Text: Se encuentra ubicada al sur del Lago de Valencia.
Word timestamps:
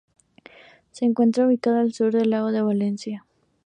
Se 0.89 1.05
encuentra 1.05 1.45
ubicada 1.45 1.79
al 1.79 1.93
sur 1.93 2.11
del 2.11 2.31
Lago 2.31 2.51
de 2.51 2.63
Valencia. 2.63 3.23